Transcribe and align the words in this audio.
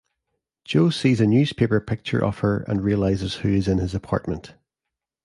Joe 0.65 0.89
sees 0.89 1.21
a 1.21 1.27
newspaper 1.27 1.79
picture 1.79 2.25
of 2.25 2.39
her 2.39 2.63
and 2.63 2.81
realizes 2.83 3.35
who 3.35 3.49
is 3.49 3.67
in 3.67 3.77
his 3.77 3.93
apartment. 3.93 4.55